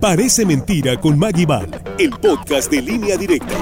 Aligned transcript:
Parece 0.00 0.46
mentira 0.46 0.98
con 0.98 1.18
Maggie 1.18 1.44
Val, 1.44 1.68
el 1.98 2.08
podcast 2.10 2.70
de 2.70 2.80
línea 2.80 3.18
directa. 3.18 3.54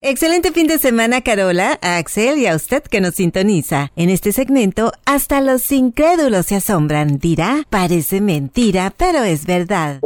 Excelente 0.00 0.52
fin 0.52 0.68
de 0.68 0.78
semana, 0.78 1.22
Carola, 1.22 1.76
a 1.82 1.96
Axel 1.96 2.38
y 2.38 2.46
a 2.46 2.54
usted 2.54 2.84
que 2.84 3.00
nos 3.00 3.16
sintoniza. 3.16 3.90
En 3.96 4.10
este 4.10 4.30
segmento, 4.30 4.92
hasta 5.06 5.40
los 5.40 5.72
incrédulos 5.72 6.46
se 6.46 6.54
asombran. 6.54 7.18
Dirá, 7.18 7.64
parece 7.68 8.20
mentira, 8.20 8.94
pero 8.96 9.24
es 9.24 9.44
verdad. 9.44 10.00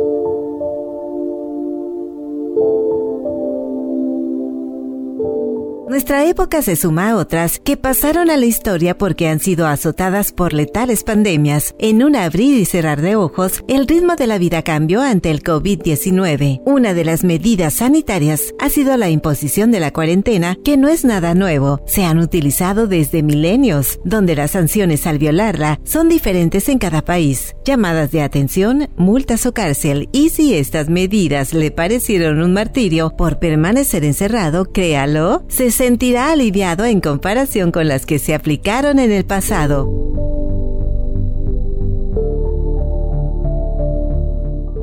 Nuestra 5.95 6.29
época 6.29 6.61
se 6.61 6.75
suma 6.75 7.11
a 7.11 7.17
otras 7.17 7.61
que 7.61 7.77
pasaron 7.77 8.29
a 8.29 8.37
la 8.37 8.47
historia 8.47 8.99
porque 8.99 9.29
han 9.29 9.39
sido 9.39 9.69
azotadas 9.69 10.33
por 10.33 10.53
letales 10.53 11.05
pandemias. 11.05 11.73
En 11.79 12.03
un 12.03 12.17
abrir 12.17 12.59
y 12.59 12.65
cerrar 12.65 13.01
de 13.01 13.15
ojos, 13.15 13.63
el 13.69 13.87
ritmo 13.87 14.17
de 14.17 14.27
la 14.27 14.39
vida 14.39 14.63
cambió 14.63 15.03
ante 15.03 15.31
el 15.31 15.45
COVID-19. 15.45 16.63
Una 16.67 16.95
de 16.95 17.05
las 17.05 17.23
medidas 17.23 17.75
sanitarias 17.75 18.55
ha 18.59 18.71
sido 18.71 18.97
la 18.97 19.09
imposición 19.09 19.71
de 19.71 19.79
la 19.79 19.93
cuarentena, 19.93 20.57
que 20.65 20.77
no 20.77 20.89
es 20.89 21.05
nada 21.05 21.33
nuevo. 21.33 21.81
Se 21.87 22.03
han 22.03 22.19
utilizado 22.19 22.89
desde 22.89 23.23
milenios, 23.23 24.01
donde 24.03 24.35
las 24.35 24.51
sanciones 24.51 25.07
al 25.07 25.21
violarla 25.21 25.79
son 25.85 26.09
diferentes 26.09 26.69
en 26.69 26.81
cada 26.81 27.05
país. 27.05 27.55
Llamadas 27.65 28.11
de 28.11 28.23
atención, 28.23 28.89
multas 28.97 29.47
o 29.47 29.55
cárcel. 29.55 30.09
Y 30.11 30.31
si 30.31 30.55
estas 30.55 30.89
medidas 30.89 31.55
le 31.55 31.71
parecieron 31.71 32.43
un 32.43 32.53
martirio 32.53 33.15
por 33.17 33.39
permanecer 33.39 34.05
encerrado, 34.05 34.65
créalo, 34.73 35.45
se 35.47 35.71
sentirá 35.85 36.33
aliviado 36.33 36.87
en 36.87 37.03
comparación 37.03 37.71
con 37.71 37.89
las 37.89 38.07
que 38.07 38.19
se 38.19 38.35
aplicaron 38.35 38.99
en 38.99 39.13
el 39.13 39.27
pasado. 39.27 40.14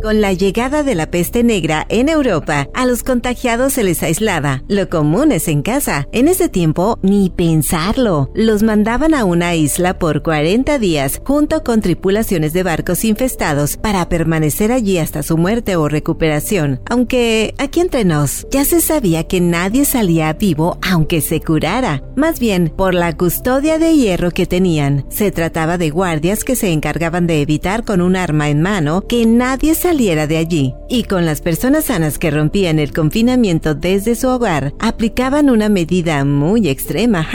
Con 0.02 0.20
la 0.20 0.34
llegada 0.34 0.82
de 0.82 0.96
la 0.96 1.12
peste 1.12 1.44
negra 1.44 1.86
en 1.88 2.10
Europa, 2.10 2.68
a 2.74 2.88
los 2.88 3.04
contagiados 3.04 3.74
se 3.74 3.84
les 3.84 4.02
aislaba. 4.02 4.64
Lo 4.68 4.90
común 4.90 5.32
es 5.32 5.48
en 5.48 5.62
casa. 5.62 6.08
En 6.12 6.28
ese 6.28 6.50
tiempo, 6.50 6.98
ni 7.04 7.30
pensarlo. 7.30 8.32
Los 8.34 8.64
mandaban 8.64 9.14
a 9.14 9.26
una 9.26 9.54
isla 9.54 10.00
por 10.00 10.24
40 10.24 10.80
días 10.80 11.22
junto 11.24 11.64
con 11.64 11.82
tripulaciones 11.82 12.52
de 12.52 12.64
barcos 12.64 13.06
infestados 13.06 13.78
para 13.78 14.10
permanecer 14.10 14.72
allí 14.72 14.98
hasta 14.98 15.22
su 15.22 15.38
muerte 15.38 15.76
o 15.76 15.88
recuperación. 15.88 16.82
Aunque, 16.90 17.54
aquí 17.60 17.80
entre 17.80 18.04
nos, 18.04 18.48
ya 18.50 18.66
se 18.66 18.82
sabía 18.82 19.26
que 19.26 19.40
nadie 19.40 19.86
salía 19.86 20.34
vivo 20.34 20.80
aunque 20.82 21.22
se 21.22 21.42
curara. 21.42 22.02
Más 22.16 22.40
bien, 22.40 22.74
por 22.76 22.96
la 22.96 23.16
custodia 23.16 23.78
de 23.78 23.96
hierro 23.96 24.32
que 24.32 24.48
tenían. 24.48 25.06
Se 25.10 25.32
trataba 25.32 25.78
de 25.78 25.92
guardias 25.92 26.44
que 26.44 26.56
se 26.56 26.72
encargaban 26.72 27.28
de 27.28 27.42
evitar 27.42 27.86
con 27.86 28.02
un 28.02 28.16
arma 28.16 28.50
en 28.50 28.64
mano 28.64 29.02
que 29.08 29.28
nadie 29.28 29.76
saliera 29.76 29.91
saliera 29.92 30.26
de 30.26 30.38
allí. 30.38 30.74
Y 30.88 31.04
con 31.04 31.26
las 31.26 31.42
personas 31.42 31.86
sanas 31.86 32.18
que 32.18 32.32
rompían 32.32 32.80
el 32.80 32.94
confinamiento 32.94 33.76
desde 33.76 34.16
su 34.16 34.30
hogar, 34.30 34.74
aplicaban 34.80 35.50
una 35.50 35.68
medida 35.68 36.24
muy 36.24 36.70
extrema, 36.70 37.28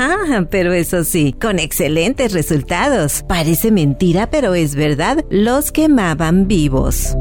pero 0.50 0.72
eso 0.72 1.04
sí, 1.04 1.34
con 1.38 1.58
excelentes 1.58 2.32
resultados. 2.32 3.24
Parece 3.28 3.70
mentira, 3.70 4.30
pero 4.30 4.54
es 4.54 4.74
verdad, 4.74 5.22
los 5.28 5.70
quemaban 5.70 6.48
vivos. 6.48 7.14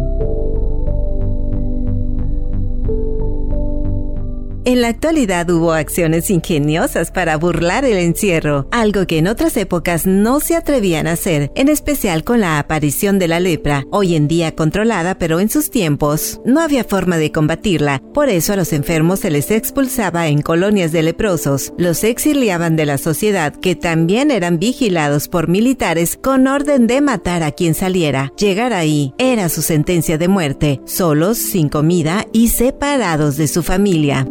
En 4.68 4.82
la 4.82 4.88
actualidad 4.88 5.48
hubo 5.52 5.74
acciones 5.74 6.32
ingeniosas 6.32 7.12
para 7.12 7.38
burlar 7.38 7.86
el 7.86 8.00
encierro, 8.00 8.68
algo 8.72 9.06
que 9.06 9.20
en 9.20 9.28
otras 9.28 9.56
épocas 9.58 10.08
no 10.08 10.40
se 10.40 10.56
atrevían 10.56 11.06
a 11.06 11.12
hacer, 11.12 11.52
en 11.54 11.70
especial 11.70 12.24
con 12.24 12.40
la 12.40 12.58
aparición 12.58 13.20
de 13.20 13.28
la 13.28 13.40
lepra, 13.40 13.84
hoy 13.92 14.16
en 14.16 14.28
día 14.28 14.56
controlada, 14.56 15.20
pero 15.20 15.40
en 15.40 15.52
sus 15.52 15.70
tiempos 15.70 16.42
no 16.46 16.62
había 16.62 16.84
forma 16.84 17.18
de 17.18 17.32
combatirla. 17.32 18.02
Por 18.12 18.28
eso 18.28 18.54
a 18.54 18.56
los 18.56 18.74
enfermos 18.74 19.20
se 19.20 19.30
les 19.30 19.52
expulsaba 19.52 20.30
en 20.30 20.42
colonias 20.42 20.92
de 20.92 21.04
leprosos, 21.04 21.72
los 21.78 22.04
exiliaban 22.04 22.76
de 22.76 22.88
la 22.88 22.98
sociedad, 22.98 23.54
que 23.54 23.76
también 23.76 24.32
eran 24.32 24.58
vigilados 24.58 25.28
por 25.28 25.48
militares 25.48 26.18
con 26.20 26.48
orden 26.48 26.88
de 26.88 27.02
matar 27.02 27.44
a 27.44 27.52
quien 27.52 27.76
saliera. 27.76 28.34
Llegar 28.36 28.74
ahí 28.74 29.14
era 29.20 29.48
su 29.50 29.62
sentencia 29.62 30.18
de 30.18 30.28
muerte, 30.28 30.82
solos, 30.86 31.38
sin 31.38 31.70
comida 31.70 32.26
y 32.34 32.48
separados 32.48 33.38
de 33.38 33.48
su 33.48 33.62
familia. 33.62 34.26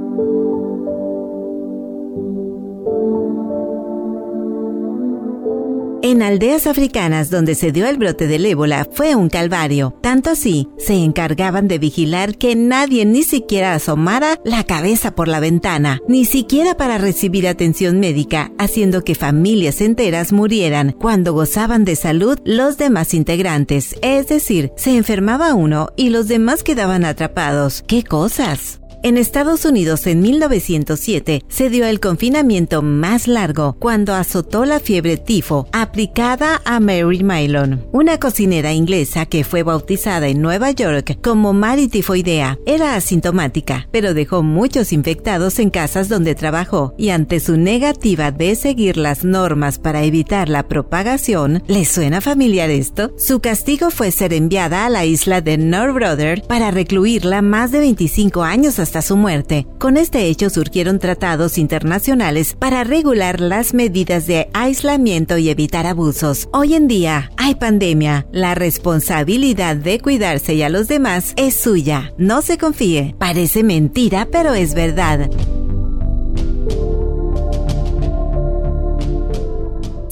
En 6.04 6.22
aldeas 6.22 6.66
africanas 6.66 7.30
donde 7.30 7.54
se 7.54 7.72
dio 7.72 7.88
el 7.88 7.96
brote 7.96 8.26
del 8.26 8.44
ébola 8.44 8.86
fue 8.92 9.14
un 9.16 9.30
calvario. 9.30 9.96
Tanto 10.02 10.30
así, 10.30 10.68
se 10.76 10.92
encargaban 10.92 11.66
de 11.66 11.78
vigilar 11.78 12.36
que 12.36 12.54
nadie 12.54 13.06
ni 13.06 13.22
siquiera 13.22 13.72
asomara 13.72 14.38
la 14.44 14.64
cabeza 14.64 15.14
por 15.14 15.28
la 15.28 15.40
ventana, 15.40 16.00
ni 16.06 16.26
siquiera 16.26 16.76
para 16.76 16.98
recibir 16.98 17.48
atención 17.48 18.00
médica, 18.00 18.52
haciendo 18.58 19.02
que 19.02 19.14
familias 19.14 19.80
enteras 19.80 20.30
murieran 20.30 20.92
cuando 20.92 21.32
gozaban 21.32 21.86
de 21.86 21.96
salud 21.96 22.38
los 22.44 22.76
demás 22.76 23.14
integrantes. 23.14 23.96
Es 24.02 24.28
decir, 24.28 24.72
se 24.76 24.96
enfermaba 24.98 25.54
uno 25.54 25.88
y 25.96 26.10
los 26.10 26.28
demás 26.28 26.62
quedaban 26.62 27.06
atrapados. 27.06 27.82
¿Qué 27.86 28.04
cosas? 28.04 28.78
En 29.04 29.18
Estados 29.18 29.66
Unidos 29.66 30.06
en 30.06 30.22
1907 30.22 31.42
se 31.46 31.68
dio 31.68 31.84
el 31.84 32.00
confinamiento 32.00 32.80
más 32.80 33.28
largo 33.28 33.76
cuando 33.78 34.14
azotó 34.14 34.64
la 34.64 34.80
fiebre 34.80 35.18
tifo 35.18 35.68
aplicada 35.72 36.62
a 36.64 36.80
Mary 36.80 37.22
Mylon, 37.22 37.84
una 37.92 38.18
cocinera 38.18 38.72
inglesa 38.72 39.26
que 39.26 39.44
fue 39.44 39.62
bautizada 39.62 40.28
en 40.28 40.40
Nueva 40.40 40.70
York 40.70 41.18
como 41.22 41.52
Mary 41.52 41.88
Tifoidea. 41.88 42.58
Era 42.64 42.94
asintomática, 42.94 43.88
pero 43.90 44.14
dejó 44.14 44.42
muchos 44.42 44.90
infectados 44.90 45.58
en 45.58 45.68
casas 45.68 46.08
donde 46.08 46.34
trabajó 46.34 46.94
y 46.96 47.10
ante 47.10 47.40
su 47.40 47.58
negativa 47.58 48.30
de 48.30 48.56
seguir 48.56 48.96
las 48.96 49.22
normas 49.22 49.78
para 49.78 50.02
evitar 50.04 50.48
la 50.48 50.66
propagación, 50.66 51.62
¿le 51.66 51.84
suena 51.84 52.22
familiar 52.22 52.70
esto? 52.70 53.12
Su 53.18 53.40
castigo 53.40 53.90
fue 53.90 54.10
ser 54.10 54.32
enviada 54.32 54.86
a 54.86 54.88
la 54.88 55.04
isla 55.04 55.42
de 55.42 55.58
North 55.58 55.92
Brother 55.92 56.40
para 56.48 56.70
recluirla 56.70 57.42
más 57.42 57.70
de 57.70 57.80
25 57.80 58.42
años 58.42 58.78
hasta 58.78 58.93
su 59.02 59.16
muerte. 59.16 59.66
Con 59.78 59.96
este 59.96 60.26
hecho 60.26 60.50
surgieron 60.50 60.98
tratados 60.98 61.58
internacionales 61.58 62.56
para 62.58 62.84
regular 62.84 63.40
las 63.40 63.74
medidas 63.74 64.26
de 64.26 64.48
aislamiento 64.52 65.38
y 65.38 65.48
evitar 65.48 65.86
abusos. 65.86 66.48
Hoy 66.52 66.74
en 66.74 66.88
día 66.88 67.30
hay 67.36 67.54
pandemia. 67.54 68.26
La 68.32 68.54
responsabilidad 68.54 69.76
de 69.76 70.00
cuidarse 70.00 70.54
y 70.54 70.62
a 70.62 70.68
los 70.68 70.88
demás 70.88 71.34
es 71.36 71.56
suya. 71.56 72.12
No 72.18 72.42
se 72.42 72.58
confíe. 72.58 73.14
Parece 73.18 73.62
mentira, 73.62 74.28
pero 74.30 74.54
es 74.54 74.74
verdad. 74.74 75.30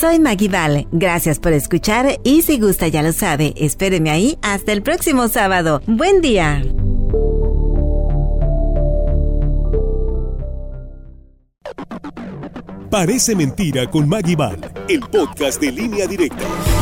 Soy 0.03 0.19
Maggie. 0.19 0.89
Gracias 0.91 1.39
por 1.39 1.53
escuchar 1.53 2.19
y 2.25 2.43
si 2.43 2.59
gusta 2.59 2.89
ya 2.89 3.03
lo 3.03 3.13
sabe, 3.13 3.55
espéreme 3.57 4.11
ahí 4.11 4.37
hasta 4.43 4.73
el 4.73 4.83
próximo 4.83 5.29
sábado. 5.29 5.81
Buen 5.87 6.21
día. 6.21 6.65
Parece 12.93 13.35
mentira 13.35 13.87
con 13.91 14.07
Maggie 14.07 14.37
Val, 14.37 14.71
el 14.87 15.01
podcast 15.01 15.59
de 15.59 15.73
línea 15.73 16.07
directa. 16.07 16.82